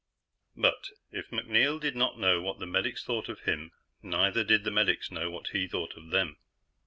But, 0.57 0.89
if 1.11 1.29
MacNeil 1.29 1.79
did 1.79 1.95
not 1.95 2.17
know 2.17 2.41
what 2.41 2.57
the 2.57 2.65
medics 2.65 3.03
thought 3.03 3.29
of 3.29 3.41
him, 3.41 3.71
neither 4.01 4.43
did 4.43 4.63
the 4.63 4.71
medics 4.71 5.11
know 5.11 5.29
what 5.29 5.49
he 5.49 5.67
thought 5.67 5.95
of 5.95 6.09
them. 6.09 6.37